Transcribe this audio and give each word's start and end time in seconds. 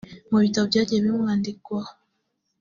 Mu 0.29 0.37
bitabo 0.43 0.65
byagiye 0.69 0.99
bimwandikwaho 1.05 1.91